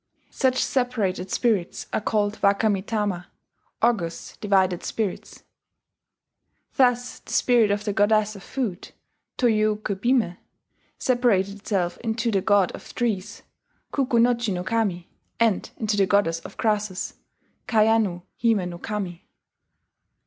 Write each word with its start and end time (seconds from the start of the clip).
Such 0.31 0.57
separated 0.63 1.29
spirits 1.29 1.85
are 1.93 2.01
called 2.01 2.41
waka 2.41 2.71
mi 2.71 2.81
tama 2.81 3.27
("august 3.83 4.41
divided 4.41 4.83
spirits"). 4.83 5.43
Thus 6.73 7.19
the 7.19 7.31
spirit 7.31 7.69
of 7.69 7.83
the 7.85 7.93
Goddess 7.93 8.35
of 8.35 8.41
Food, 8.41 8.93
Toyo 9.37 9.73
uke 9.75 10.01
bime, 10.01 10.37
separated 10.97 11.57
itself 11.59 11.99
into 11.99 12.31
the 12.31 12.41
God 12.41 12.71
of 12.71 12.95
Trees, 12.95 13.43
Kukunochi 13.93 14.51
no 14.51 14.63
Kami, 14.63 15.07
and 15.39 15.69
into 15.77 15.95
the 15.97 16.07
Goddess 16.07 16.39
of 16.39 16.57
Grasses, 16.57 17.13
Kayanu 17.67 18.23
hime 18.41 18.67
no 18.71 18.79
Kami. 18.79 19.27